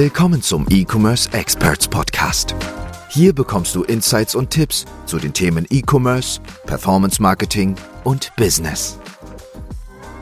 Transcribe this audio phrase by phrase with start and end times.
[0.00, 2.54] Willkommen zum E-Commerce Experts Podcast.
[3.08, 8.96] Hier bekommst du Insights und Tipps zu den Themen E-Commerce, Performance Marketing und Business.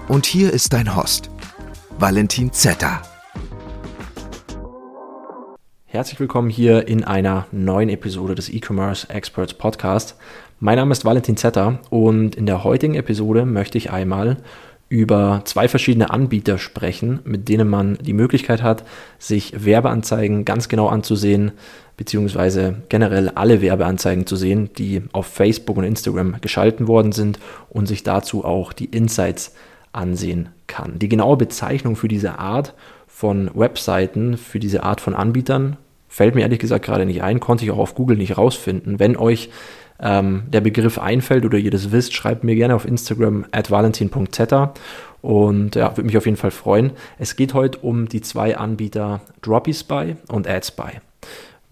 [0.08, 1.28] Und hier ist dein Host,
[1.98, 3.02] Valentin Zetter.
[5.84, 10.16] Herzlich willkommen hier in einer neuen Episode des E-Commerce Experts Podcast.
[10.58, 14.38] Mein Name ist Valentin Zetter und in der heutigen Episode möchte ich einmal
[14.88, 18.84] über zwei verschiedene Anbieter sprechen, mit denen man die Möglichkeit hat,
[19.18, 21.52] sich Werbeanzeigen ganz genau anzusehen,
[21.96, 27.86] beziehungsweise generell alle Werbeanzeigen zu sehen, die auf Facebook und Instagram geschalten worden sind und
[27.86, 29.54] sich dazu auch die Insights
[29.92, 30.98] ansehen kann.
[30.98, 32.74] Die genaue Bezeichnung für diese Art
[33.06, 37.64] von Webseiten, für diese Art von Anbietern, fällt mir ehrlich gesagt gerade nicht ein, konnte
[37.64, 38.98] ich auch auf Google nicht rausfinden.
[38.98, 39.50] Wenn euch
[40.00, 44.74] ähm, der Begriff einfällt oder ihr das wisst, schreibt mir gerne auf Instagram at valentin.zeta
[45.22, 46.92] und ja, würde mich auf jeden Fall freuen.
[47.18, 51.00] Es geht heute um die zwei Anbieter DroppySpy und AdSpy.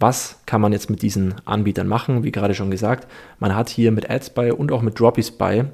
[0.01, 2.25] Was kann man jetzt mit diesen Anbietern machen?
[2.25, 3.07] Wie gerade schon gesagt,
[3.39, 5.65] man hat hier mit AdSpy und auch mit DroppySpy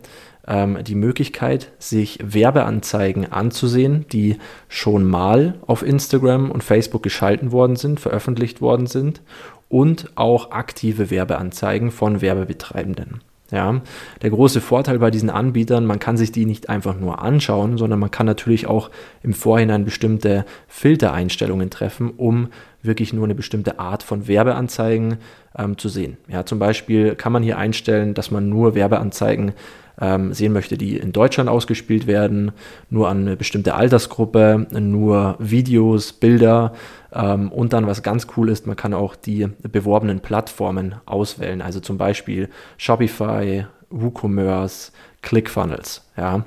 [0.46, 4.36] ähm, die Möglichkeit, sich Werbeanzeigen anzusehen, die
[4.68, 9.22] schon mal auf Instagram und Facebook geschalten worden sind, veröffentlicht worden sind
[9.68, 13.20] und auch aktive Werbeanzeigen von Werbebetreibenden.
[13.52, 13.80] Ja,
[14.22, 17.98] der große Vorteil bei diesen Anbietern, man kann sich die nicht einfach nur anschauen, sondern
[17.98, 18.90] man kann natürlich auch
[19.24, 22.48] im Vorhinein bestimmte Filtereinstellungen treffen, um
[22.82, 25.16] wirklich nur eine bestimmte Art von Werbeanzeigen
[25.58, 26.16] ähm, zu sehen.
[26.28, 29.52] Ja, zum Beispiel kann man hier einstellen, dass man nur Werbeanzeigen
[30.00, 32.52] ähm, sehen möchte, die in Deutschland ausgespielt werden,
[32.88, 36.72] nur an eine bestimmte Altersgruppe, nur Videos, Bilder
[37.12, 41.80] ähm, und dann, was ganz cool ist, man kann auch die beworbenen Plattformen auswählen, also
[41.80, 46.44] zum Beispiel Shopify, WooCommerce, ClickFunnels, ja,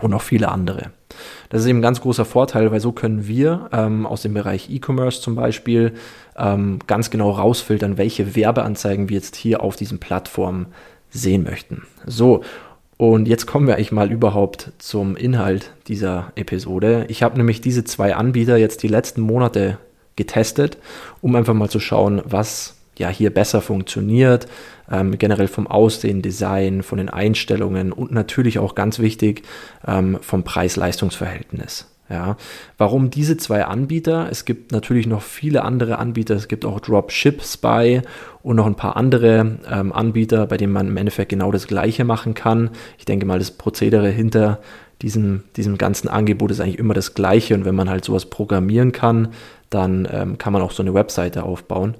[0.00, 0.90] und noch viele andere.
[1.48, 4.68] Das ist eben ein ganz großer Vorteil, weil so können wir ähm, aus dem Bereich
[4.70, 5.94] E-Commerce zum Beispiel
[6.36, 10.66] ähm, ganz genau rausfiltern, welche Werbeanzeigen wir jetzt hier auf diesen Plattformen
[11.10, 11.84] sehen möchten.
[12.04, 12.42] So,
[12.96, 17.04] und jetzt kommen wir eigentlich mal überhaupt zum Inhalt dieser Episode.
[17.08, 19.78] Ich habe nämlich diese zwei Anbieter jetzt die letzten Monate
[20.16, 20.78] getestet,
[21.20, 24.46] um einfach mal zu schauen, was ja hier besser funktioniert,
[24.90, 29.42] ähm, generell vom Aussehen, Design, von den Einstellungen und natürlich auch ganz wichtig
[29.86, 31.86] ähm, vom Preis-Leistungs-Verhältnis.
[32.08, 32.36] Ja,
[32.78, 34.28] warum diese zwei Anbieter?
[34.30, 36.36] Es gibt natürlich noch viele andere Anbieter.
[36.36, 38.02] Es gibt auch Dropship Spy
[38.44, 42.04] und noch ein paar andere ähm, Anbieter, bei denen man im Endeffekt genau das Gleiche
[42.04, 42.70] machen kann.
[42.98, 44.60] Ich denke mal, das Prozedere hinter
[45.02, 47.54] diesem, diesem ganzen Angebot ist eigentlich immer das Gleiche.
[47.54, 49.28] Und wenn man halt sowas programmieren kann,
[49.70, 51.96] dann ähm, kann man auch so eine Webseite aufbauen.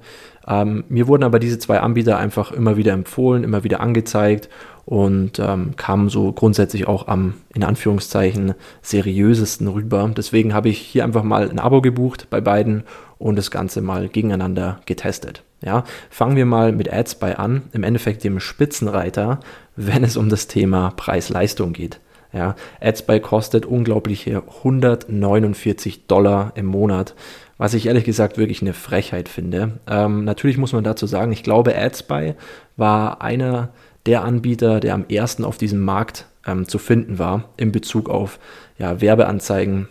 [0.47, 4.49] Ähm, mir wurden aber diese zwei Anbieter einfach immer wieder empfohlen, immer wieder angezeigt
[4.85, 10.09] und ähm, kamen so grundsätzlich auch am, in Anführungszeichen, seriösesten rüber.
[10.15, 12.83] Deswegen habe ich hier einfach mal ein Abo gebucht bei beiden
[13.17, 15.43] und das Ganze mal gegeneinander getestet.
[15.61, 19.39] Ja, fangen wir mal mit AdSpy an, im Endeffekt dem Spitzenreiter,
[19.75, 21.99] wenn es um das Thema Preis-Leistung geht.
[22.33, 27.15] Ja, AdSpy kostet unglaubliche 149 Dollar im Monat,
[27.57, 29.79] was ich ehrlich gesagt wirklich eine Frechheit finde.
[29.89, 32.35] Ähm, natürlich muss man dazu sagen, ich glaube, AdSpy
[32.75, 33.69] war einer
[34.05, 38.39] der Anbieter, der am ersten auf diesem Markt ähm, zu finden war in Bezug auf
[38.77, 39.87] ja, Werbeanzeigen,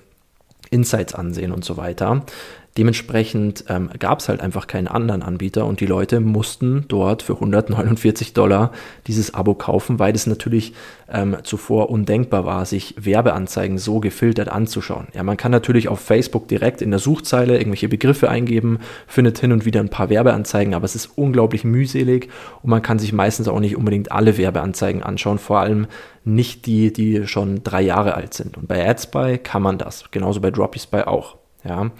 [0.70, 2.24] Insights ansehen und so weiter.
[2.76, 7.34] Dementsprechend ähm, gab es halt einfach keinen anderen Anbieter und die Leute mussten dort für
[7.34, 8.72] 149 Dollar
[9.06, 10.74] dieses Abo kaufen, weil es natürlich
[11.10, 15.08] ähm, zuvor undenkbar war, sich Werbeanzeigen so gefiltert anzuschauen.
[15.14, 19.52] Ja, man kann natürlich auf Facebook direkt in der Suchzeile irgendwelche Begriffe eingeben, findet hin
[19.52, 22.28] und wieder ein paar Werbeanzeigen, aber es ist unglaublich mühselig
[22.62, 25.86] und man kann sich meistens auch nicht unbedingt alle Werbeanzeigen anschauen, vor allem
[26.24, 28.58] nicht die, die schon drei Jahre alt sind.
[28.58, 31.36] Und bei AdSpy kann man das, genauso bei DroppySpy auch.
[31.66, 31.90] Ja.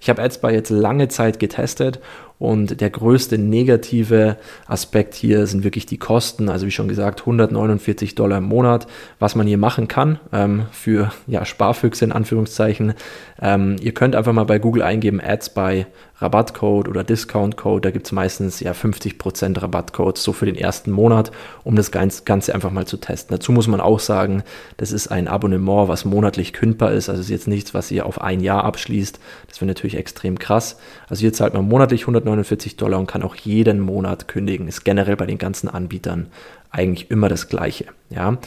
[0.00, 2.00] Ich habe AdSpy jetzt lange Zeit getestet
[2.44, 6.48] und der größte negative Aspekt hier sind wirklich die Kosten.
[6.48, 8.86] Also wie schon gesagt, 149 Dollar im Monat,
[9.18, 12.94] was man hier machen kann ähm, für ja, Sparfüchse in Anführungszeichen.
[13.40, 15.86] Ähm, ihr könnt einfach mal bei Google eingeben, Ads bei
[16.18, 17.84] Rabattcode oder Discountcode.
[17.84, 21.32] Da gibt es meistens ja 50% Rabattcodes so für den ersten Monat,
[21.64, 23.36] um das Ganze einfach mal zu testen.
[23.36, 24.42] Dazu muss man auch sagen,
[24.76, 27.08] das ist ein Abonnement, was monatlich kündbar ist.
[27.08, 29.18] Also ist jetzt nichts, was ihr auf ein Jahr abschließt.
[29.48, 30.78] Das wäre natürlich extrem krass.
[31.08, 32.33] Also hier zahlt man monatlich 149
[32.76, 34.66] Dollar und kann auch jeden Monat kündigen.
[34.66, 36.28] Ist generell bei den ganzen Anbietern
[36.70, 37.86] eigentlich immer das Gleiche.
[38.10, 38.38] Ja.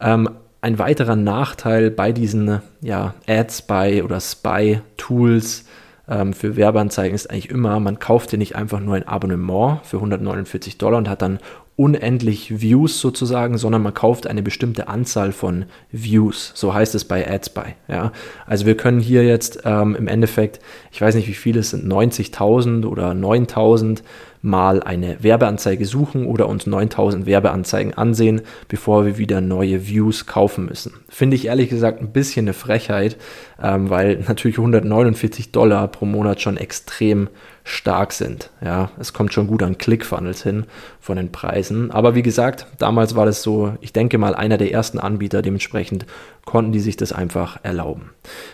[0.00, 0.28] Ähm,
[0.60, 5.64] ein weiterer Nachteil bei diesen ja, Ad-Spy oder Spy-Tools
[6.08, 9.96] ähm, für Werbeanzeigen ist eigentlich immer, man kauft ja nicht einfach nur ein Abonnement für
[9.96, 11.38] 149 Dollar und hat dann
[11.76, 16.52] unendlich Views sozusagen, sondern man kauft eine bestimmte Anzahl von Views.
[16.54, 17.74] So heißt es bei AdsBuy.
[17.88, 18.12] Ja?
[18.46, 20.60] Also wir können hier jetzt ähm, im Endeffekt,
[20.90, 24.02] ich weiß nicht wie viele es sind, 90.000 oder 9.000
[24.42, 30.66] mal eine Werbeanzeige suchen oder uns 9000 Werbeanzeigen ansehen, bevor wir wieder neue Views kaufen
[30.66, 30.94] müssen.
[31.08, 33.16] Finde ich ehrlich gesagt ein bisschen eine Frechheit,
[33.62, 37.28] ähm, weil natürlich 149 Dollar pro Monat schon extrem
[37.64, 38.50] stark sind.
[38.64, 40.64] Ja, es kommt schon gut an ClickFunnels hin
[41.00, 41.92] von den Preisen.
[41.92, 45.42] Aber wie gesagt, damals war das so, ich denke mal, einer der ersten Anbieter.
[45.42, 46.06] Dementsprechend
[46.44, 48.10] konnten die sich das einfach erlauben.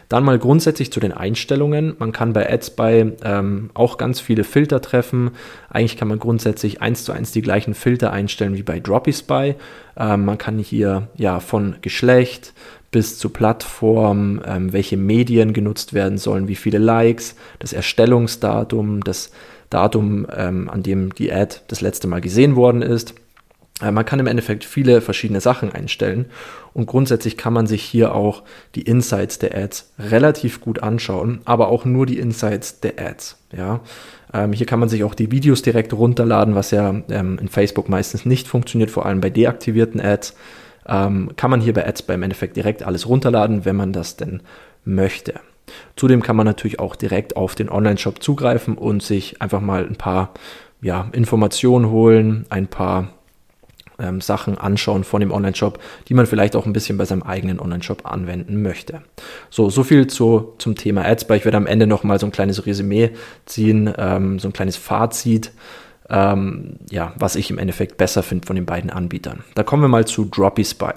[0.09, 1.97] Dann mal grundsätzlich zu den Einstellungen.
[1.99, 5.31] Man kann bei AdsBuy ähm, auch ganz viele Filter treffen.
[5.71, 9.55] Eigentlich kann man grundsätzlich eins zu eins die gleichen Filter einstellen wie bei DroppySpy.
[9.97, 12.53] Ähm, man kann hier ja von Geschlecht,
[12.91, 19.31] bis zur Plattform, ähm, welche Medien genutzt werden sollen, wie viele Likes, das Erstellungsdatum, das
[19.71, 23.15] Datum, ähm, an dem die Ad das letzte Mal gesehen worden ist.
[23.83, 26.27] Äh, man kann im Endeffekt viele verschiedene Sachen einstellen
[26.75, 28.43] und grundsätzlich kann man sich hier auch
[28.75, 33.39] die Insights der Ads relativ gut anschauen, aber auch nur die Insights der Ads.
[33.57, 33.81] Ja,
[34.33, 37.89] ähm, hier kann man sich auch die Videos direkt runterladen, was ja ähm, in Facebook
[37.89, 40.35] meistens nicht funktioniert, vor allem bei deaktivierten Ads
[40.87, 44.41] ähm, kann man hier bei Ads im Endeffekt direkt alles runterladen, wenn man das denn
[44.85, 45.35] möchte.
[45.97, 49.97] Zudem kann man natürlich auch direkt auf den Online-Shop zugreifen und sich einfach mal ein
[49.97, 50.33] paar
[50.81, 53.11] ja, Informationen holen, ein paar
[53.99, 55.79] ähm, Sachen anschauen von dem Online-Shop,
[56.09, 59.03] die man vielleicht auch ein bisschen bei seinem eigenen Online-Shop anwenden möchte.
[59.51, 61.27] So, so viel zu, zum Thema Ads.
[61.31, 63.11] Ich werde am Ende nochmal so ein kleines Resümee
[63.47, 65.53] ziehen, ähm, so ein kleines Fazit
[66.11, 69.45] ähm, ja, was ich im Endeffekt besser finde von den beiden Anbietern.
[69.55, 70.93] Da kommen wir mal zu DroppySpy.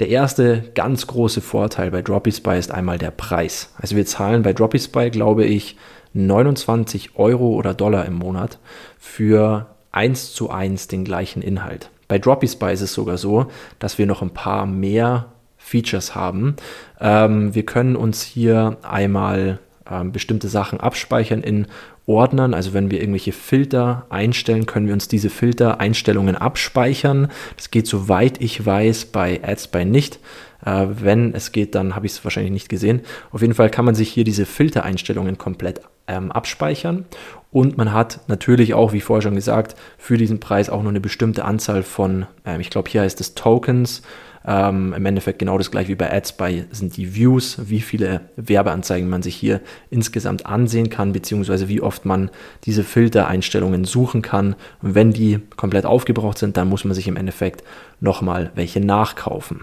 [0.00, 3.72] Der erste ganz große Vorteil bei DroppySpy ist einmal der Preis.
[3.78, 5.76] Also wir zahlen bei DroppySpy, glaube ich,
[6.14, 8.58] 29 Euro oder Dollar im Monat
[8.98, 11.90] für eins zu eins den gleichen Inhalt.
[12.10, 13.46] Bei DroppySpy ist es sogar so,
[13.78, 15.26] dass wir noch ein paar mehr
[15.58, 16.56] Features haben.
[17.00, 21.68] Ähm, wir können uns hier einmal ähm, bestimmte Sachen abspeichern in
[22.06, 22.52] Ordnern.
[22.52, 27.28] Also wenn wir irgendwelche Filter einstellen, können wir uns diese Filter-Einstellungen abspeichern.
[27.56, 30.18] Das geht soweit ich weiß bei AdsBuy nicht.
[30.66, 33.02] Äh, wenn es geht, dann habe ich es wahrscheinlich nicht gesehen.
[33.30, 37.04] Auf jeden Fall kann man sich hier diese Filtereinstellungen komplett ähm, abspeichern.
[37.52, 41.00] Und man hat natürlich auch, wie vorher schon gesagt, für diesen Preis auch nur eine
[41.00, 44.02] bestimmte Anzahl von, ähm, ich glaube, hier heißt es Tokens
[44.46, 48.22] ähm, Im Endeffekt genau das gleiche wie bei Ads, bei sind die Views, wie viele
[48.36, 49.60] Werbeanzeigen man sich hier
[49.90, 52.30] insgesamt ansehen kann, beziehungsweise wie oft man
[52.64, 54.56] diese Filtereinstellungen suchen kann.
[54.80, 57.62] Und wenn die komplett aufgebraucht sind, dann muss man sich im Endeffekt
[58.00, 59.60] nochmal welche nachkaufen.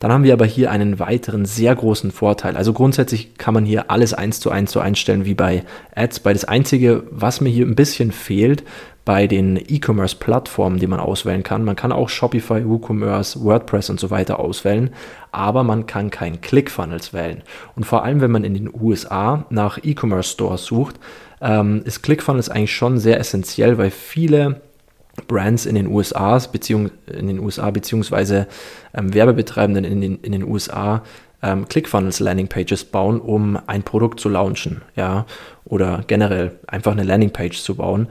[0.00, 2.56] Dann haben wir aber hier einen weiteren sehr großen Vorteil.
[2.56, 6.20] Also grundsätzlich kann man hier alles eins zu eins so einstellen wie bei Ads.
[6.20, 8.64] Bei das Einzige, was mir hier ein bisschen fehlt,
[9.08, 11.64] bei den E-Commerce-Plattformen, die man auswählen kann.
[11.64, 14.90] Man kann auch Shopify, WooCommerce, WordPress und so weiter auswählen,
[15.32, 17.42] aber man kann kein ClickFunnels wählen.
[17.74, 20.96] Und vor allem, wenn man in den USA nach E-Commerce-Stores sucht,
[21.40, 24.60] ähm, ist ClickFunnels eigentlich schon sehr essentiell, weil viele
[25.26, 28.46] Brands in den USA, beziehung, in den USA beziehungsweise
[28.92, 31.02] ähm, Werbebetreibenden in den, in den USA
[31.42, 35.24] ähm, ClickFunnels Landingpages bauen, um ein Produkt zu launchen, ja,
[35.64, 38.08] oder generell einfach eine Landingpage zu bauen.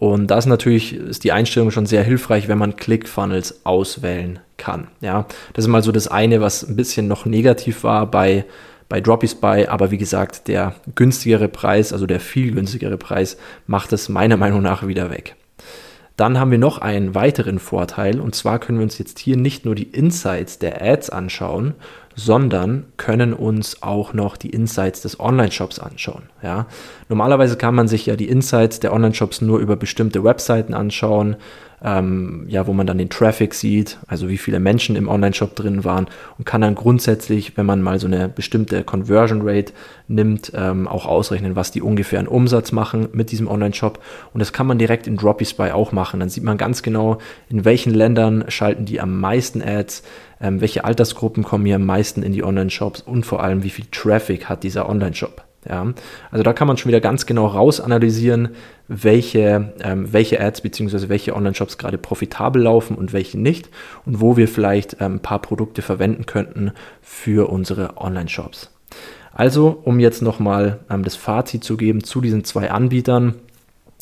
[0.00, 4.88] Und das natürlich ist die Einstellung schon sehr hilfreich, wenn man ClickFunnels auswählen kann.
[5.02, 8.46] Ja, das ist mal so das eine, was ein bisschen noch negativ war bei
[8.88, 13.36] bei DroppySpy, aber wie gesagt, der günstigere Preis, also der viel günstigere Preis,
[13.68, 15.36] macht es meiner Meinung nach wieder weg.
[16.16, 19.64] Dann haben wir noch einen weiteren Vorteil und zwar können wir uns jetzt hier nicht
[19.64, 21.74] nur die Insights der Ads anschauen,
[22.16, 26.24] sondern können uns auch noch die Insights des Online-Shops anschauen.
[26.42, 26.66] Ja?
[27.08, 31.36] Normalerweise kann man sich ja die Insights der Online-Shops nur über bestimmte Webseiten anschauen,
[31.82, 35.84] ähm, ja, wo man dann den Traffic sieht, also wie viele Menschen im Online-Shop drin
[35.84, 36.06] waren
[36.38, 39.72] und kann dann grundsätzlich, wenn man mal so eine bestimmte Conversion Rate
[40.08, 44.00] nimmt, ähm, auch ausrechnen, was die ungefähr an Umsatz machen mit diesem Online-Shop.
[44.32, 46.20] Und das kann man direkt in DroppySpy auch machen.
[46.20, 47.18] Dann sieht man ganz genau,
[47.48, 50.02] in welchen Ländern schalten die am meisten Ads,
[50.40, 53.86] ähm, welche Altersgruppen kommen hier am meisten in die Online-Shops und vor allem, wie viel
[53.90, 55.49] Traffic hat dieser Online-Shop.
[55.68, 55.92] Ja,
[56.30, 58.50] also da kann man schon wieder ganz genau rausanalysieren,
[58.88, 61.10] welche, ähm, welche Ads bzw.
[61.10, 63.68] welche Online-Shops gerade profitabel laufen und welche nicht
[64.06, 68.70] und wo wir vielleicht ähm, ein paar Produkte verwenden könnten für unsere Online-Shops.
[69.32, 73.34] Also, um jetzt nochmal ähm, das Fazit zu geben zu diesen zwei Anbietern.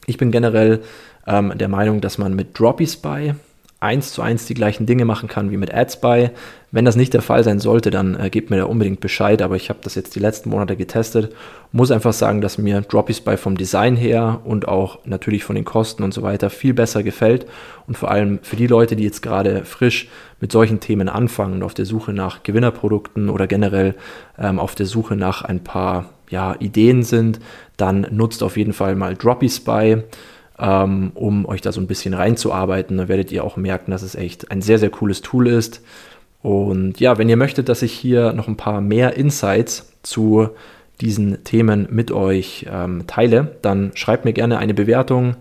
[0.07, 0.81] Ich bin generell
[1.27, 3.35] ähm, der Meinung, dass man mit DroppySpy
[3.81, 6.31] eins zu eins die gleichen Dinge machen kann wie mit AdSpy.
[6.71, 9.41] Wenn das nicht der Fall sein sollte, dann äh, gebt mir da unbedingt Bescheid.
[9.41, 11.35] Aber ich habe das jetzt die letzten Monate getestet.
[11.71, 16.03] Muss einfach sagen, dass mir Droppyspy vom Design her und auch natürlich von den Kosten
[16.03, 17.47] und so weiter viel besser gefällt.
[17.87, 20.09] Und vor allem für die Leute, die jetzt gerade frisch
[20.41, 23.95] mit solchen Themen anfangen und auf der Suche nach Gewinnerprodukten oder generell
[24.39, 27.39] ähm, auf der Suche nach ein paar ja, Ideen sind,
[27.77, 30.03] dann nutzt auf jeden Fall mal Droppyspy
[30.59, 32.99] ähm, um euch da so ein bisschen reinzuarbeiten.
[32.99, 35.83] Da werdet ihr auch merken, dass es echt ein sehr, sehr cooles Tool ist.
[36.43, 40.51] Und ja, wenn ihr möchtet, dass ich hier noch ein paar mehr Insights zu
[41.01, 45.37] diesen Themen mit euch ähm, teile, dann schreibt mir gerne eine Bewertung.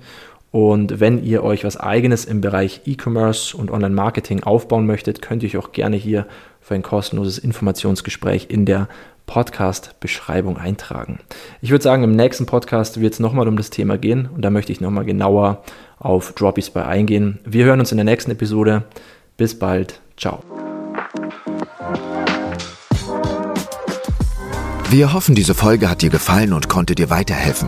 [0.51, 5.49] Und wenn ihr euch was eigenes im Bereich E-Commerce und Online-Marketing aufbauen möchtet, könnt ihr
[5.49, 6.25] euch auch gerne hier
[6.61, 8.87] für ein kostenloses Informationsgespräch in der
[9.27, 11.19] Podcast-Beschreibung eintragen.
[11.61, 14.49] Ich würde sagen, im nächsten Podcast wird es nochmal um das Thema gehen und da
[14.49, 15.61] möchte ich nochmal genauer
[15.99, 17.39] auf Droppies bei eingehen.
[17.45, 18.83] Wir hören uns in der nächsten Episode.
[19.37, 19.99] Bis bald.
[20.17, 20.39] Ciao.
[24.89, 27.67] Wir hoffen, diese Folge hat dir gefallen und konnte dir weiterhelfen.